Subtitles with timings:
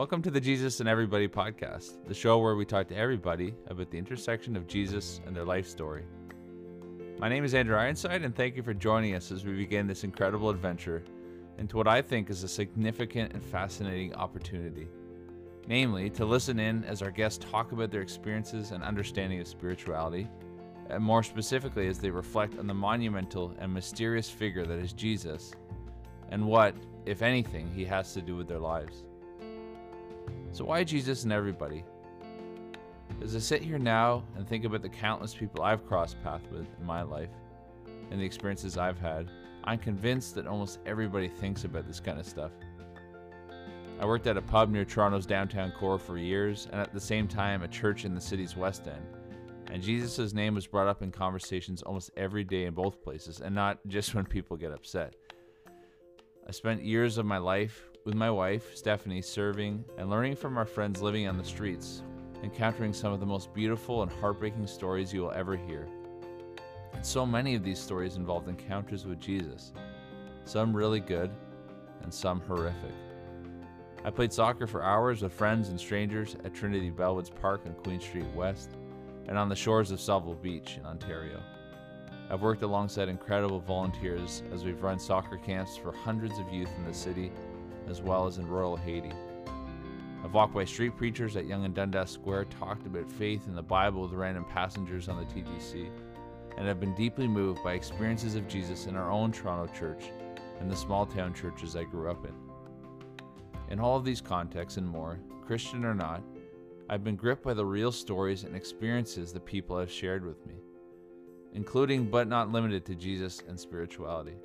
[0.00, 3.90] Welcome to the Jesus and Everybody podcast, the show where we talk to everybody about
[3.90, 6.04] the intersection of Jesus and their life story.
[7.18, 10.02] My name is Andrew Ironside, and thank you for joining us as we begin this
[10.02, 11.04] incredible adventure
[11.58, 14.88] into what I think is a significant and fascinating opportunity.
[15.68, 20.26] Namely, to listen in as our guests talk about their experiences and understanding of spirituality,
[20.88, 25.52] and more specifically as they reflect on the monumental and mysterious figure that is Jesus,
[26.30, 26.74] and what,
[27.04, 29.04] if anything, he has to do with their lives.
[30.52, 31.84] So, why Jesus and everybody?
[33.22, 36.66] As I sit here now and think about the countless people I've crossed paths with
[36.78, 37.30] in my life
[38.10, 39.30] and the experiences I've had,
[39.64, 42.50] I'm convinced that almost everybody thinks about this kind of stuff.
[44.00, 47.28] I worked at a pub near Toronto's downtown core for years, and at the same
[47.28, 49.04] time, a church in the city's west end.
[49.70, 53.54] And Jesus' name was brought up in conversations almost every day in both places, and
[53.54, 55.14] not just when people get upset.
[56.50, 60.64] I spent years of my life with my wife, Stephanie, serving and learning from our
[60.64, 62.02] friends living on the streets,
[62.42, 65.86] encountering some of the most beautiful and heartbreaking stories you will ever hear.
[66.92, 69.72] And so many of these stories involved encounters with Jesus,
[70.44, 71.30] some really good
[72.02, 72.96] and some horrific.
[74.04, 78.00] I played soccer for hours with friends and strangers at Trinity Bellwoods Park on Queen
[78.00, 78.70] Street West
[79.28, 81.40] and on the shores of Sauble Beach in Ontario.
[82.30, 86.84] I've worked alongside incredible volunteers as we've run soccer camps for hundreds of youth in
[86.84, 87.32] the city
[87.88, 89.12] as well as in rural Haiti.
[90.22, 93.62] I've walked by street preachers at Yonge and Dundas Square, talked about faith and the
[93.62, 95.90] Bible with random passengers on the TTC,
[96.56, 100.04] and have been deeply moved by experiences of Jesus in our own Toronto church
[100.60, 102.34] and the small town churches I grew up in.
[103.70, 106.22] In all of these contexts and more, Christian or not,
[106.88, 110.54] I've been gripped by the real stories and experiences that people have shared with me,
[111.54, 114.36] including but not limited to Jesus and spirituality.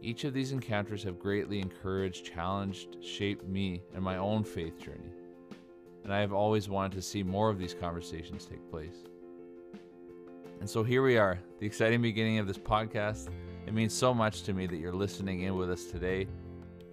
[0.00, 5.10] Each of these encounters have greatly encouraged, challenged, shaped me and my own faith journey.
[6.04, 9.04] And I have always wanted to see more of these conversations take place.
[10.60, 13.28] And so here we are, the exciting beginning of this podcast.
[13.66, 16.26] It means so much to me that you're listening in with us today.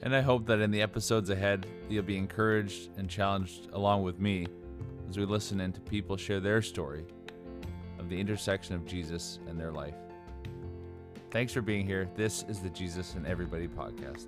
[0.01, 4.19] And I hope that in the episodes ahead, you'll be encouraged and challenged along with
[4.19, 4.47] me
[5.09, 7.05] as we listen in to people share their story
[7.99, 9.95] of the intersection of Jesus and their life.
[11.31, 12.07] Thanks for being here.
[12.15, 14.27] This is the Jesus and Everybody podcast.